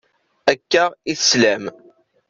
Akka 0.51 0.83
i 1.11 1.13
teslam. 1.19 1.63